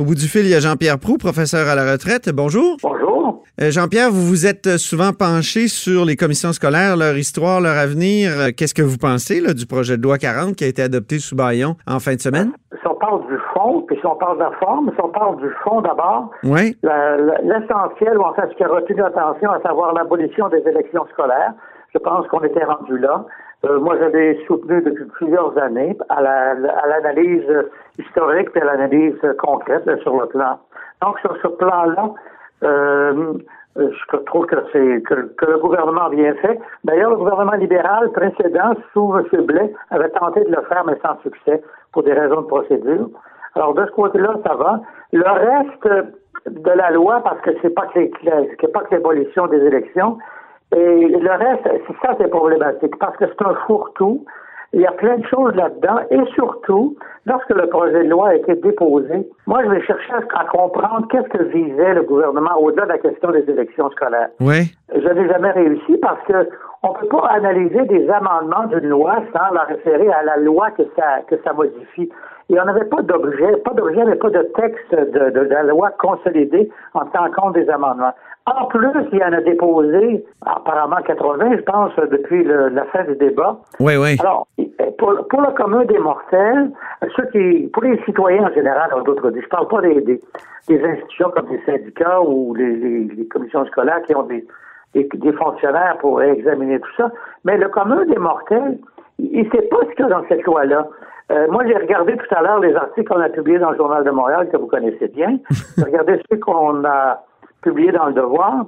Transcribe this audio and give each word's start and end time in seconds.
Au 0.00 0.04
bout 0.04 0.14
du 0.14 0.26
fil, 0.28 0.46
il 0.46 0.48
y 0.48 0.54
a 0.54 0.60
Jean-Pierre 0.60 0.98
Prou, 0.98 1.18
professeur 1.18 1.68
à 1.68 1.74
la 1.74 1.92
retraite. 1.92 2.30
Bonjour. 2.32 2.78
Bonjour. 2.82 3.42
Euh, 3.60 3.70
Jean-Pierre, 3.70 4.10
vous 4.10 4.24
vous 4.26 4.46
êtes 4.46 4.78
souvent 4.78 5.12
penché 5.12 5.68
sur 5.68 6.06
les 6.06 6.16
commissions 6.16 6.54
scolaires, 6.54 6.96
leur 6.96 7.18
histoire, 7.18 7.60
leur 7.60 7.76
avenir. 7.76 8.30
Euh, 8.40 8.48
Qu'est-ce 8.56 8.72
que 8.72 8.80
vous 8.80 8.96
pensez 8.96 9.42
là, 9.42 9.52
du 9.52 9.66
projet 9.66 9.98
de 9.98 10.02
loi 10.02 10.16
40 10.16 10.56
qui 10.56 10.64
a 10.64 10.68
été 10.68 10.80
adopté 10.80 11.18
sous 11.18 11.36
Bayon 11.36 11.76
en 11.86 12.00
fin 12.00 12.14
de 12.14 12.20
semaine? 12.20 12.50
Si 12.80 12.86
on 12.88 12.94
parle 12.94 13.26
du 13.26 13.36
fond, 13.52 13.82
puis 13.86 13.98
si 14.00 14.06
on 14.06 14.16
parle 14.16 14.38
de 14.38 14.44
la 14.44 14.52
forme, 14.58 14.90
si 14.94 15.00
on 15.04 15.10
parle 15.10 15.36
du 15.36 15.50
fond 15.62 15.82
d'abord, 15.82 16.30
Oui. 16.44 16.74
l'essentiel, 16.82 18.16
ou 18.16 18.22
en 18.22 18.32
fait 18.32 18.48
ce 18.50 18.56
qui 18.56 18.64
a 18.64 18.68
retenu 18.68 18.96
l'attention, 19.02 19.50
à 19.50 19.60
savoir 19.60 19.92
l'abolition 19.92 20.48
des 20.48 20.62
élections 20.66 21.04
scolaires, 21.12 21.52
je 21.92 21.98
pense 21.98 22.26
qu'on 22.28 22.42
était 22.44 22.64
rendu 22.64 22.96
là. 22.98 23.26
Euh, 23.66 23.78
moi, 23.78 23.96
j'avais 23.98 24.38
soutenu 24.46 24.80
depuis 24.80 25.04
plusieurs 25.04 25.56
années 25.58 25.96
à 26.08 26.22
la- 26.22 26.54
l'analyse 26.54 27.44
historique 27.98 28.48
et 28.54 28.62
à 28.62 28.64
l'analyse 28.64 29.20
concrète 29.38 29.84
sur 30.00 30.18
le 30.18 30.26
plan. 30.26 30.58
Donc, 31.02 31.18
sur 31.18 31.36
ce 31.42 31.48
plan-là, 31.48 32.10
euh, 32.62 33.34
je 33.76 34.16
trouve 34.26 34.46
que 34.46 34.56
c'est 34.72 35.02
que, 35.02 35.46
le 35.46 35.58
gouvernement 35.58 36.06
a 36.06 36.10
bien 36.10 36.34
fait. 36.34 36.58
D'ailleurs, 36.84 37.10
le 37.10 37.16
gouvernement 37.16 37.52
libéral 37.52 38.10
précédent, 38.12 38.72
sous 38.92 39.14
M. 39.16 39.44
Blais, 39.44 39.72
avait 39.90 40.08
tenté 40.10 40.42
de 40.44 40.50
le 40.50 40.62
faire, 40.62 40.84
mais 40.86 40.98
sans 41.04 41.20
succès, 41.22 41.62
pour 41.92 42.02
des 42.02 42.12
raisons 42.14 42.40
de 42.40 42.46
procédure. 42.46 43.08
Alors, 43.56 43.74
de 43.74 43.84
ce 43.84 43.90
côté-là, 43.92 44.36
ça 44.46 44.54
va. 44.54 44.80
Le 45.12 45.22
reste 45.22 46.08
de 46.48 46.70
la 46.70 46.90
loi, 46.92 47.20
parce 47.22 47.40
que 47.42 47.50
c'est 47.60 47.74
pas 47.74 47.86
que 47.86 48.94
l'abolition 48.94 49.46
des 49.48 49.62
élections, 49.64 50.18
et 50.76 51.08
le 51.08 51.30
reste, 51.30 51.62
c'est 51.64 52.06
ça, 52.06 52.14
c'est 52.18 52.28
problématique, 52.28 52.96
parce 52.98 53.16
que 53.16 53.24
c'est 53.26 53.46
un 53.46 53.54
fourre-tout. 53.66 54.24
Il 54.72 54.80
y 54.80 54.86
a 54.86 54.92
plein 54.92 55.18
de 55.18 55.26
choses 55.26 55.52
là-dedans, 55.56 55.98
et 56.12 56.24
surtout, 56.32 56.96
lorsque 57.26 57.50
le 57.50 57.66
projet 57.66 58.04
de 58.04 58.08
loi 58.08 58.28
a 58.28 58.34
été 58.36 58.54
déposé, 58.54 59.26
moi, 59.46 59.64
je 59.64 59.68
vais 59.68 59.82
chercher 59.82 60.12
à, 60.12 60.40
à 60.40 60.44
comprendre 60.44 61.08
qu'est-ce 61.10 61.28
que 61.28 61.42
visait 61.42 61.94
le 61.94 62.02
gouvernement 62.02 62.56
au-delà 62.60 62.84
de 62.84 62.90
la 62.90 62.98
question 62.98 63.32
des 63.32 63.50
élections 63.50 63.90
scolaires. 63.90 64.28
Oui. 64.38 64.72
Je 64.94 65.08
n'ai 65.08 65.28
jamais 65.28 65.50
réussi 65.50 65.96
parce 65.98 66.22
que 66.24 66.48
on 66.82 66.92
peut 66.94 67.08
pas 67.08 67.26
analyser 67.30 67.82
des 67.86 68.08
amendements 68.10 68.66
d'une 68.66 68.88
loi 68.88 69.16
sans 69.36 69.52
la 69.54 69.62
référer 69.64 70.10
à 70.10 70.22
la 70.22 70.36
loi 70.38 70.70
que 70.70 70.82
ça 70.96 71.20
que 71.28 71.36
ça 71.44 71.52
modifie. 71.52 72.10
Et 72.48 72.60
on 72.60 72.64
n'avait 72.64 72.86
pas 72.86 73.02
d'objet, 73.02 73.56
pas 73.58 73.72
d'objet, 73.74 74.04
mais 74.04 74.16
pas 74.16 74.30
de 74.30 74.42
texte 74.56 74.90
de, 74.92 75.30
de 75.30 75.40
la 75.40 75.62
loi 75.62 75.90
consolidée 75.98 76.68
en 76.94 77.04
tenant 77.06 77.30
compte 77.30 77.54
des 77.54 77.68
amendements. 77.70 78.12
En 78.46 78.64
plus, 78.66 78.88
il 79.12 79.18
y 79.18 79.22
en 79.24 79.32
a 79.32 79.40
déposé, 79.40 80.24
apparemment 80.44 80.96
80, 81.06 81.58
je 81.58 81.62
pense, 81.62 81.94
depuis 82.10 82.42
le- 82.42 82.70
la 82.70 82.84
fin 82.86 83.04
du 83.04 83.14
débat. 83.14 83.58
Oui, 83.78 83.94
oui. 83.96 84.16
Alors, 84.18 84.48
pour, 84.98 85.28
pour 85.28 85.40
le 85.42 85.52
commun 85.52 85.84
des 85.84 85.98
mortels, 85.98 86.70
ceux 87.14 87.26
qui, 87.26 87.68
pour 87.72 87.84
les 87.84 88.02
citoyens 88.04 88.48
en 88.48 88.52
général, 88.52 88.92
en 88.94 89.02
d'autres 89.02 89.30
je 89.40 89.48
parle 89.48 89.68
pas 89.68 89.82
des, 89.82 90.00
des, 90.00 90.20
des 90.66 90.82
institutions 90.84 91.30
comme 91.30 91.46
les 91.50 91.60
syndicats 91.64 92.20
ou 92.22 92.54
les, 92.54 92.74
les, 92.74 93.04
les 93.04 93.28
commissions 93.28 93.64
scolaires 93.66 94.02
qui 94.06 94.16
ont 94.16 94.24
des, 94.24 94.44
des, 94.94 95.08
des 95.12 95.32
fonctionnaires 95.32 95.96
pour 96.00 96.22
examiner 96.22 96.80
tout 96.80 96.90
ça, 96.96 97.10
mais 97.44 97.56
le 97.56 97.68
commun 97.68 98.04
des 98.06 98.18
mortels, 98.18 98.78
il 99.18 99.44
ne 99.44 99.50
sait 99.50 99.62
pas 99.68 99.78
ce 99.88 99.94
qu'il 99.94 100.00
y 100.00 100.08
a 100.08 100.08
dans 100.08 100.24
cette 100.28 100.42
loi-là. 100.44 100.88
Euh, 101.30 101.46
moi, 101.50 101.64
j'ai 101.66 101.74
regardé 101.76 102.16
tout 102.16 102.34
à 102.34 102.42
l'heure 102.42 102.58
les 102.58 102.74
articles 102.74 103.06
qu'on 103.08 103.20
a 103.20 103.28
publiés 103.28 103.58
dans 103.58 103.70
le 103.70 103.76
Journal 103.76 104.02
de 104.02 104.10
Montréal, 104.10 104.48
que 104.50 104.56
vous 104.56 104.66
connaissez 104.66 105.06
bien. 105.08 105.38
J'ai 105.78 105.84
regardé 105.84 106.20
ceux 106.28 106.38
qu'on 106.38 106.84
a 106.84 107.22
publiés 107.62 107.92
dans 107.92 108.06
le 108.06 108.14
Devoir. 108.14 108.66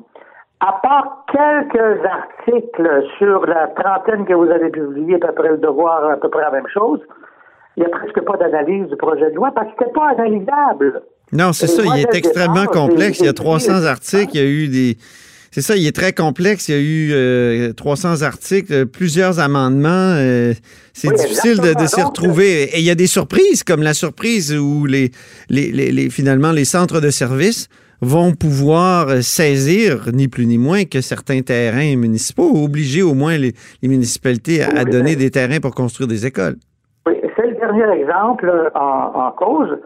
À 0.61 0.79
part 0.81 1.25
quelques 1.33 2.05
articles 2.05 3.05
sur 3.19 3.47
la 3.47 3.67
trentaine 3.69 4.25
que 4.27 4.35
vous 4.35 4.49
avez 4.49 4.71
publiés, 4.71 5.17
à 5.17 5.27
peu 5.29 5.33
près 5.35 5.49
le 5.49 5.59
Devoir, 5.59 6.05
à 6.09 6.17
peu 6.19 6.29
près 6.29 6.43
la 6.43 6.53
même 6.53 6.69
chose, 6.69 7.01
il 7.77 7.81
n'y 7.83 7.87
a 7.87 7.91
presque 7.91 8.21
pas 8.21 8.37
d'analyse 8.37 8.87
du 8.87 8.97
projet 8.97 9.29
de 9.31 9.35
loi 9.35 9.51
parce 9.53 9.67
que 9.69 9.73
c'était 9.81 9.91
pas 9.93 10.11
analysable. 10.11 11.03
Non, 11.33 11.53
c'est 11.53 11.67
ça. 11.67 11.83
Il 11.83 12.01
est 12.03 12.15
extrêmement 12.15 12.67
complexe. 12.67 13.19
Il 13.19 13.25
y 13.25 13.29
a 13.29 13.31
j'ai- 13.31 13.35
300 13.35 13.87
articles. 13.87 14.31
Il 14.35 14.41
y 14.41 14.45
a 14.45 14.49
eu 14.49 14.69
des. 14.69 14.97
C'est 15.55 15.61
ça, 15.61 15.77
il 15.77 15.87
est 15.87 15.95
très 15.95 16.13
complexe. 16.15 16.69
Il 16.69 16.75
y 16.75 16.79
a 16.79 16.81
eu 16.81 17.11
euh, 17.13 17.73
300 17.75 18.23
articles, 18.23 18.73
euh, 18.73 18.85
plusieurs 18.87 19.39
amendements. 19.39 19.89
euh, 20.17 20.55
c'est 20.95 21.09
Oui, 21.09 21.17
difficile 21.17 21.59
de, 21.61 21.75
de 21.75 21.87
s'y 21.87 22.01
retrouver. 22.01 22.63
Et 22.75 22.79
il 22.79 22.85
y 22.85 22.91
a 22.91 22.95
des 22.95 23.07
surprises, 23.07 23.63
comme 23.63 23.83
la 23.83 23.93
surprise 23.93 24.53
où 24.57 24.87
les, 24.87 25.11
les, 25.51 25.71
les, 25.71 25.93
les- 25.93 26.09
finalement 26.11 26.53
les 26.53 26.65
centres 26.65 27.01
de 27.01 27.11
services 27.11 27.69
vont 28.01 28.33
pouvoir 28.35 29.09
euh, 29.11 29.21
saisir, 29.21 30.09
ni 30.15 30.27
plus 30.27 30.47
ni 30.47 30.57
moins, 30.57 30.85
que 30.87 31.03
certains 31.03 31.43
terrains 31.43 31.97
municipaux, 31.97 32.51
obliger 32.65 33.03
au 33.03 33.13
moins 33.15 33.37
les, 33.37 33.53
les 33.83 33.89
municipalités 33.89 34.63
à, 34.63 34.71
à 34.71 34.85
donner 34.87 35.17
des 35.17 35.31
terrains 35.31 35.61
pour 35.61 35.75
construire 35.75 36.09
des 36.09 36.25
écoles. 36.27 36.57
Oui, 37.07 37.15
c'est 37.37 37.47
le 37.47 37.55
dernier 37.57 38.01
exemple 38.03 38.49
euh, 38.49 38.71
en, 38.75 39.29
en 39.29 39.31
cause. 39.33 39.77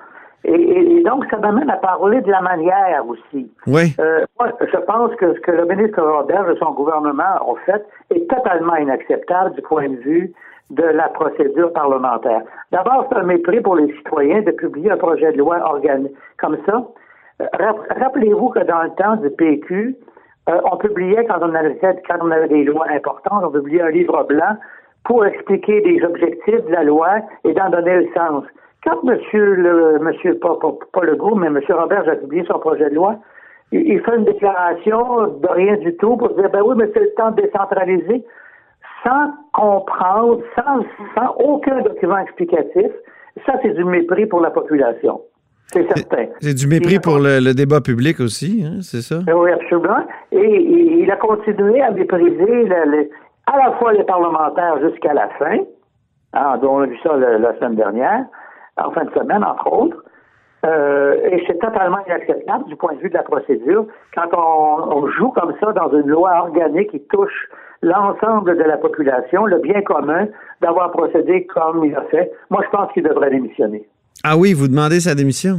Et, 0.49 0.53
et- 0.99 1.03
donc, 1.03 1.25
ça 1.31 1.39
m'amène 1.39 1.69
à 1.71 1.77
parler 1.77 2.21
de 2.21 2.31
la 2.31 2.41
manière 2.41 3.05
aussi. 3.09 3.51
Oui. 3.67 3.95
Euh, 4.01 4.25
moi, 4.39 4.49
je 4.61 4.77
pense 4.79 5.15
que 5.17 5.35
ce 5.35 5.41
que 5.41 5.51
le 5.51 5.65
ministre 5.67 6.01
Robert 6.03 6.49
et 6.51 6.57
son 6.59 6.73
gouvernement 6.73 7.35
ont 7.47 7.57
fait 7.67 7.85
est 8.15 8.29
totalement 8.31 8.77
inacceptable 8.77 9.55
du 9.55 9.63
point 9.63 9.89
de 9.89 9.97
vue 9.97 10.33
de 10.71 10.83
la 10.83 11.09
procédure 11.09 11.73
parlementaire. 11.73 12.43
D'abord, 12.73 13.07
c'est 13.09 13.19
un 13.19 13.23
mépris 13.25 13.61
pour 13.61 13.77
les 13.77 13.93
citoyens 13.99 14.43
de 14.43 14.51
publier 14.53 14.91
un 14.91 14.97
projet 14.97 15.31
de 15.33 15.39
loi 15.39 15.59
organique 15.65 16.13
comme 16.39 16.57
ça. 16.67 16.85
Euh, 17.43 17.47
rap- 17.59 17.87
Rappelez-vous 18.01 18.49
que 18.51 18.61
dans 18.65 18.83
le 18.83 18.91
temps 18.91 19.17
du 19.17 19.31
PQ, 19.31 19.95
euh, 20.49 20.61
on 20.73 20.77
publiait, 20.77 21.25
quand 21.27 21.39
on, 21.43 21.55
avait 21.55 21.77
quand 21.81 22.19
on 22.21 22.31
avait 22.31 22.49
des 22.49 22.65
lois 22.65 22.87
importantes, 22.91 23.43
on 23.45 23.51
publiait 23.51 23.83
un 23.83 23.91
livre 23.91 24.25
blanc 24.25 24.57
pour 25.05 25.25
expliquer 25.25 25.81
les 25.83 26.05
objectifs 26.05 26.65
de 26.67 26.73
la 26.73 26.83
loi 26.85 27.09
et 27.45 27.53
d'en 27.53 27.71
donner 27.71 27.97
le 27.97 28.09
sens. 28.17 28.45
Quand 28.87 29.03
monsieur 29.05 29.55
le 29.55 29.99
monsieur 30.01 30.39
pas, 30.39 30.57
pas, 30.61 30.73
pas 30.93 31.05
Legault, 31.05 31.35
mais 31.35 31.51
monsieur 31.51 31.75
Robert 31.75 32.09
a 32.09 32.17
publié 32.17 32.45
son 32.47 32.59
projet 32.59 32.89
de 32.89 32.95
loi, 32.95 33.17
il, 33.73 33.81
il 33.81 34.01
fait 34.01 34.17
une 34.17 34.25
déclaration 34.25 35.27
de 35.43 35.49
rien 35.49 35.77
du 35.79 35.97
tout 35.97 36.17
pour 36.17 36.29
dire 36.35 36.49
ben 36.51 36.63
oui, 36.65 36.75
mais 36.79 36.89
c'est 36.95 37.01
le 37.01 37.13
temps 37.17 37.33
de 37.33 37.43
décentraliser, 37.43 38.25
sans 39.05 39.31
comprendre, 39.53 40.41
sans, 40.55 40.83
sans 41.17 41.35
aucun 41.39 41.81
document 41.83 42.19
explicatif. 42.19 42.93
Ça, 43.45 43.55
c'est 43.63 43.75
du 43.75 43.85
mépris 43.85 44.27
pour 44.27 44.41
la 44.41 44.51
population. 44.51 45.21
C'est 45.73 45.87
certain. 45.95 46.27
C'est 46.41 46.55
du 46.55 46.69
mépris 46.69 47.01
pour 47.01 47.19
le, 47.19 47.41
le 47.41 47.53
débat 47.53 47.81
public 47.81 48.21
aussi, 48.21 48.65
hein, 48.65 48.79
c'est 48.83 49.03
ça? 49.03 49.17
ben 49.27 49.35
Oui, 49.35 49.51
absolument. 49.51 50.07
Et, 50.31 50.39
et 50.39 51.03
il 51.03 51.11
a 51.11 51.17
continué 51.17 51.83
à 51.83 51.91
mépriser 51.91 52.71
à 52.73 53.57
la 53.57 53.73
fois 53.79 53.93
les 53.93 54.05
parlementaires 54.05 54.79
jusqu'à 54.89 55.13
la 55.13 55.29
fin. 55.41 55.59
Hein, 56.35 56.59
dont 56.63 56.77
on 56.77 56.81
a 56.83 56.87
vu 56.87 56.97
ça 57.03 57.17
le- 57.17 57.39
la 57.39 57.55
semaine 57.57 57.75
dernière, 57.77 58.25
en 58.77 58.91
fin 58.91 59.05
de 59.05 59.11
semaine, 59.13 59.45
entre 59.45 59.73
autres. 59.73 60.05
Euh, 60.65 61.15
et 61.31 61.45
c'est 61.47 61.59
totalement 61.59 61.99
inacceptable 62.07 62.65
du 62.65 62.77
point 62.77 62.95
de 62.95 62.99
vue 62.99 63.11
de 63.11 63.15
la 63.15 63.23
procédure 63.23 63.87
quand 64.15 64.29
on, 64.33 64.97
on 64.97 65.07
joue 65.09 65.31
comme 65.31 65.55
ça 65.61 65.73
dans 65.73 65.91
une 65.91 66.09
loi 66.09 66.33
organique 66.41 66.91
qui 66.91 67.01
touche 67.07 67.49
l'ensemble 67.83 68.57
de 68.57 68.65
la 68.65 68.79
population, 68.79 69.47
le 69.47 69.59
bien 69.59 69.83
commun, 69.83 70.27
d'avoir 70.61 70.91
procédé 70.91 71.47
comme 71.47 71.85
il 71.85 71.95
a 71.95 72.03
fait. 72.11 72.33
Moi, 72.51 72.63
je 72.65 72.71
pense 72.77 72.91
qu'il 72.93 73.05
devrait 73.05 73.31
démissionner. 73.31 73.87
Ah 74.25 74.37
oui, 74.37 74.55
vous 74.55 74.67
demandez 74.67 75.01
sa 75.01 75.15
démission? 75.15 75.59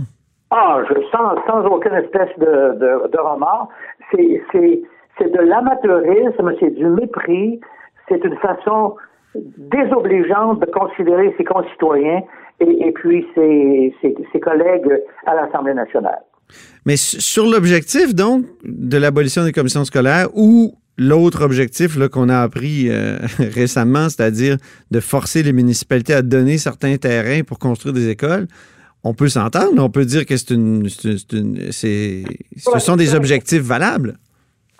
Ah, 0.49 0.79
je 0.89 0.95
sans, 1.11 1.35
sans 1.45 1.65
aucune 1.67 1.93
espèce 1.93 2.37
de, 2.39 2.73
de, 2.73 3.07
de 3.07 3.19
remords. 3.19 3.69
C'est, 4.11 4.43
c'est, 4.51 4.81
c'est 5.17 5.31
de 5.31 5.41
l'amateurisme, 5.41 6.53
c'est 6.59 6.71
du 6.71 6.85
mépris, 6.85 7.61
c'est 8.09 8.23
une 8.25 8.37
façon 8.37 8.95
désobligeante 9.35 10.59
de 10.59 10.65
considérer 10.65 11.33
ses 11.37 11.43
concitoyens 11.43 12.21
et, 12.59 12.87
et 12.87 12.91
puis 12.91 13.25
ses, 13.35 13.93
ses, 14.01 14.15
ses 14.31 14.39
collègues 14.39 14.89
à 15.25 15.35
l'Assemblée 15.35 15.73
nationale. 15.73 16.19
Mais 16.85 16.95
sur 16.97 17.45
l'objectif, 17.45 18.15
donc, 18.15 18.45
de 18.63 18.97
l'abolition 18.97 19.43
des 19.43 19.51
commissions 19.51 19.83
scolaires 19.83 20.27
ou 20.33 20.73
l'autre 20.97 21.43
objectif 21.43 21.97
qu'on 22.09 22.29
a 22.29 22.39
appris 22.39 22.87
euh, 22.89 23.17
récemment, 23.39 24.09
c'est-à-dire 24.09 24.57
de 24.89 24.99
forcer 24.99 25.43
les 25.43 25.53
municipalités 25.53 26.13
à 26.13 26.21
donner 26.21 26.57
certains 26.57 26.95
terrains 26.97 27.41
pour 27.43 27.59
construire 27.59 27.93
des 27.93 28.09
écoles, 28.09 28.47
on 29.03 29.13
peut 29.13 29.27
s'entendre, 29.27 29.83
on 29.83 29.89
peut 29.89 30.05
dire 30.05 30.25
que 30.25 30.35
c'est 30.37 30.53
une, 30.53 30.87
une- 31.33 31.71
ce 31.71 32.79
sont 32.79 32.95
des 32.95 33.13
objectifs 33.15 33.61
valables. 33.61 34.15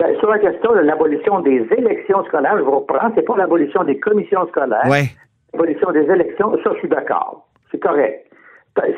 Ben, 0.00 0.08
sur 0.20 0.28
la 0.30 0.38
question 0.38 0.72
de 0.74 0.80
l'abolition 0.80 1.40
des 1.40 1.66
élections 1.76 2.24
scolaires, 2.26 2.56
je 2.58 2.62
vous 2.62 2.78
reprends, 2.80 3.10
c'est 3.14 3.22
pas 3.24 3.36
l'abolition 3.36 3.84
des 3.84 3.98
commissions 3.98 4.46
scolaires. 4.48 4.86
Ouais. 4.88 5.10
L'abolition 5.52 5.90
des 5.92 6.00
élections, 6.12 6.52
ça, 6.62 6.70
je 6.74 6.78
suis 6.80 6.88
d'accord. 6.88 7.47
C'est 7.70 7.78
correct. 7.82 8.24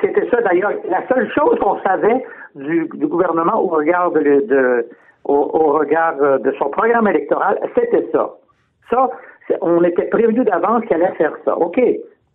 C'était 0.02 0.28
ça, 0.30 0.40
d'ailleurs. 0.42 0.72
La 0.90 1.06
seule 1.08 1.30
chose 1.32 1.58
qu'on 1.58 1.80
savait 1.80 2.22
du, 2.54 2.88
du 2.94 3.06
gouvernement 3.06 3.58
au 3.62 3.68
regard 3.68 4.10
de, 4.10 4.20
de- 4.20 4.86
au, 5.24 5.34
au 5.34 5.72
regard 5.78 6.14
euh, 6.20 6.38
de 6.38 6.52
son 6.58 6.68
programme 6.68 7.08
électoral, 7.08 7.58
c'était 7.74 8.06
ça. 8.12 8.30
Ça, 8.90 9.08
on 9.62 9.82
était 9.84 10.04
prévenu 10.06 10.44
d'avance 10.44 10.84
qu'elle 10.86 11.02
allait 11.02 11.14
faire 11.16 11.32
ça. 11.44 11.56
OK. 11.56 11.80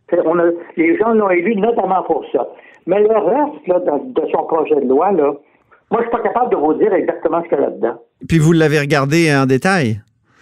C'est- 0.10 0.20
On 0.26 0.40
a, 0.40 0.46
les 0.78 0.98
gens 0.98 1.14
l'ont 1.14 1.30
élu 1.30 1.56
notamment 1.56 2.02
pour 2.04 2.26
ça. 2.32 2.48
Mais 2.88 3.00
le 3.00 3.16
reste 3.16 3.68
là, 3.68 3.80
de, 3.80 4.14
de 4.22 4.28
son 4.32 4.44
projet 4.44 4.76
de 4.82 4.88
loi, 4.90 5.12
là, 5.12 5.34
moi, 5.92 6.02
je 6.02 6.08
suis 6.08 6.12
pas 6.18 6.24
capable 6.24 6.50
de 6.52 6.56
vous 6.58 6.74
dire 6.76 6.94
exactement 6.94 7.44
ce 7.44 7.50
qu'il 7.50 7.60
y 7.60 7.62
a 7.62 7.66
là-dedans. 7.66 8.02
Puis 8.28 8.40
vous 8.40 8.54
l'avez 8.54 8.80
regardé 8.80 9.32
en 9.36 9.46
détail? 9.46 10.00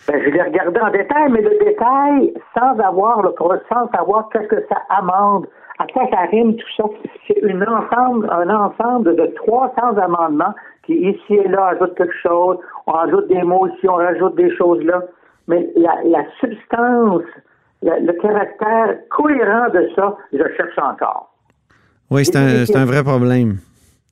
Ben, 0.07 0.22
je 0.24 0.30
l'ai 0.30 0.42
regardé 0.42 0.80
en 0.80 0.89
détail, 0.92 1.31
mais 1.31 1.42
le 1.42 1.57
détail, 1.63 2.34
sans 2.57 2.78
avoir 2.80 3.22
le 3.24 3.34
sans 3.69 3.89
savoir 3.92 4.30
qu'est-ce 4.31 4.48
que 4.48 4.66
ça 4.69 4.78
amende 4.89 5.48
À 5.80 5.88
quoi 5.88 6.08
ça 6.12 6.22
rime 6.31 6.56
tout 6.56 6.68
ça? 6.78 6.84
C'est 7.28 7.40
une 7.42 7.64
ensemble, 7.64 8.30
un 8.31 8.50
ensemble 8.50 9.16
de 9.16 9.25
300 9.36 9.98
amendements 9.98 10.54
qui, 10.86 10.94
ici 10.94 11.34
et 11.34 11.48
là, 11.48 11.68
ajoutent 11.68 11.96
quelque 11.98 12.16
chose. 12.22 12.58
On 12.88 12.92
rajoute 12.92 13.28
des 13.28 13.42
mots 13.42 13.68
ici, 13.68 13.88
on 13.90 13.96
rajoute 13.96 14.36
des 14.36 14.56
choses 14.56 14.84
là. 14.84 15.02
Mais 15.48 15.68
la, 15.75 15.96
la 16.06 16.24
substance, 16.40 17.24
le 17.81 18.12
caractère 18.22 18.98
cohérent 19.10 19.70
de 19.74 19.90
ça, 19.96 20.16
je 20.31 20.44
cherche 20.56 20.78
encore. 20.78 21.34
Oui, 22.10 22.25
c'est 22.25 22.38
un, 22.38 22.81
un 22.81 22.86
vrai 22.86 23.04
problème. 23.04 23.58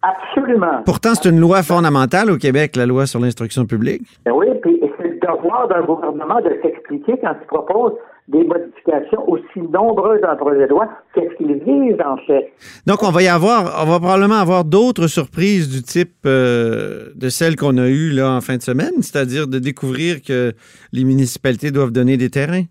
Absolument. 0.02 0.82
Pourtant, 0.86 1.14
c'est 1.14 1.30
une 1.30 1.40
loi 1.40 1.62
fondamentale 1.62 2.32
au 2.32 2.38
Québec, 2.38 2.76
la 2.76 2.88
loi 2.88 3.06
sur 3.06 3.20
l'instruction 3.20 3.66
publique. 3.66 4.02
Ben 4.26 4.32
oui, 4.32 4.48
puis 4.62 4.82
c'est 4.98 5.08
le 5.08 5.20
devoir 5.20 5.68
d'un 5.68 5.84
gouvernement 5.84 6.42
de 6.42 6.58
s'expliquer 6.64 7.20
quand 7.22 7.36
il 7.40 7.48
propose 7.48 7.94
des 8.28 8.44
modifications 8.44 9.28
aussi 9.28 9.60
nombreuses 9.60 10.22
dans 10.22 10.32
le 10.32 10.38
projet 10.38 10.66
de 10.66 10.70
loi, 10.70 10.88
qu'est-ce 11.14 11.36
qu'il 11.38 11.54
vise 11.56 11.98
en 12.06 12.18
fait. 12.26 12.52
Donc, 12.88 13.04
on 13.04 13.12
va 13.12 13.22
y 13.22 13.28
avoir, 13.28 13.84
on 13.84 13.90
va 13.90 14.00
probablement 14.00 14.40
avoir 14.40 14.64
d'autres 14.64 15.08
surprises 15.08 15.70
du 15.70 15.82
type 15.82 16.26
euh, 16.26 17.10
de 17.16 17.30
celles 17.30 17.56
qu'on 17.56 17.78
a 17.78 17.88
eues 17.88 18.12
là 18.12 18.32
en 18.32 18.42
fin 18.42 18.58
de 18.58 18.62
semaine, 18.62 19.02
c'est-à-dire 19.02 19.48
de 19.48 19.60
découvrir 19.60 20.22
que 20.22 20.54
les 20.94 21.04
municipalités 21.04 21.72
doivent 21.72 21.92
donner 21.92 22.18
des 22.18 22.30
terrains. 22.30 22.64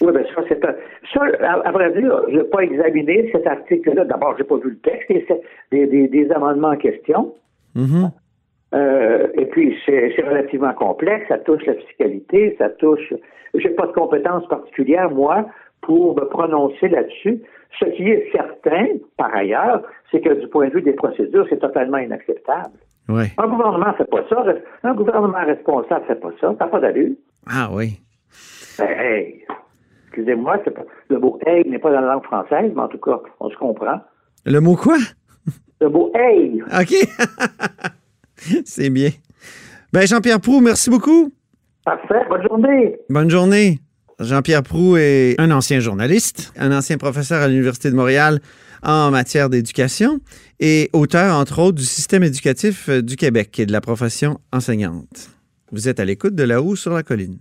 Oui, 0.00 0.12
bien 0.12 0.22
ça, 0.34 0.42
c'est 0.48 0.64
un, 0.64 0.74
ça, 1.14 1.20
à, 1.64 1.70
vrai 1.70 1.92
dire, 1.92 2.22
je 2.28 2.38
n'ai 2.38 2.44
pas 2.44 2.60
examiné 2.60 3.28
cet 3.32 3.46
article-là. 3.46 4.04
D'abord, 4.04 4.34
je 4.36 4.42
n'ai 4.42 4.48
pas 4.48 4.56
vu 4.56 4.70
le 4.70 4.78
texte 4.78 5.10
et 5.10 5.86
des, 5.86 6.08
des, 6.08 6.30
amendements 6.32 6.70
en 6.70 6.76
question. 6.76 7.34
Mm-hmm. 7.76 8.10
Euh, 8.74 9.28
et 9.34 9.46
puis, 9.46 9.76
c'est 9.84 10.14
relativement 10.22 10.72
complexe. 10.72 11.26
Ça 11.28 11.38
touche 11.38 11.64
la 11.66 11.74
fiscalité, 11.74 12.54
ça 12.58 12.70
touche. 12.70 13.12
Je 13.54 13.68
n'ai 13.68 13.74
pas 13.74 13.86
de 13.86 13.92
compétences 13.92 14.46
particulières, 14.48 15.10
moi, 15.10 15.46
pour 15.82 16.16
me 16.16 16.24
prononcer 16.24 16.88
là-dessus. 16.88 17.42
Ce 17.78 17.84
qui 17.96 18.08
est 18.08 18.30
certain, 18.32 18.86
par 19.16 19.34
ailleurs, 19.34 19.82
c'est 20.10 20.20
que 20.20 20.32
du 20.40 20.46
point 20.48 20.68
de 20.68 20.74
vue 20.74 20.82
des 20.82 20.92
procédures, 20.92 21.46
c'est 21.48 21.60
totalement 21.60 21.98
inacceptable. 21.98 22.78
Un 23.08 23.48
gouvernement 23.48 23.88
ne 23.88 23.92
fait 23.92 24.10
pas 24.10 24.24
ça. 24.28 24.44
Un 24.84 24.94
gouvernement 24.94 25.44
responsable 25.44 26.02
ne 26.02 26.06
fait 26.06 26.20
pas 26.20 26.30
ça. 26.40 26.54
Ça 26.58 26.64
n'a 26.64 26.70
pas 26.70 26.80
d'allure. 26.80 27.14
Ah 27.46 27.68
oui. 27.72 28.00
Ben, 28.78 28.88
hey, 28.88 29.44
excusez-moi, 30.06 30.62
le 31.08 31.18
mot 31.18 31.38
hey 31.44 31.68
n'est 31.68 31.78
pas 31.78 31.92
dans 31.92 32.00
la 32.00 32.14
langue 32.14 32.24
française, 32.24 32.72
mais 32.74 32.80
en 32.80 32.88
tout 32.88 32.98
cas, 32.98 33.20
on 33.40 33.50
se 33.50 33.56
comprend. 33.56 34.00
Le 34.46 34.60
mot 34.60 34.76
quoi? 34.76 34.96
Le 35.80 35.88
mot 35.88 36.10
hey. 36.14 36.62
OK. 36.62 36.94
C'est 38.64 38.90
bien. 38.90 39.10
Ben, 39.92 40.06
Jean-Pierre 40.06 40.40
Prou, 40.40 40.60
merci 40.60 40.90
beaucoup. 40.90 41.32
Parfait. 41.84 42.22
Bonne 42.28 42.42
journée. 42.48 42.96
Bonne 43.08 43.30
journée. 43.30 43.78
Jean-Pierre 44.20 44.62
Prou 44.62 44.96
est 44.96 45.34
un 45.38 45.50
ancien 45.50 45.80
journaliste, 45.80 46.52
un 46.56 46.70
ancien 46.70 46.96
professeur 46.96 47.42
à 47.42 47.48
l'Université 47.48 47.90
de 47.90 47.96
Montréal 47.96 48.40
en 48.82 49.10
matière 49.10 49.48
d'éducation 49.48 50.20
et 50.60 50.90
auteur, 50.92 51.36
entre 51.36 51.60
autres, 51.60 51.78
du 51.78 51.84
système 51.84 52.22
éducatif 52.22 52.88
du 52.88 53.16
Québec 53.16 53.58
et 53.58 53.66
de 53.66 53.72
la 53.72 53.80
profession 53.80 54.38
enseignante. 54.52 55.30
Vous 55.72 55.88
êtes 55.88 56.00
à 56.00 56.04
l'écoute 56.04 56.34
de 56.34 56.42
là-haut 56.42 56.76
sur 56.76 56.92
la 56.92 57.02
colline. 57.02 57.38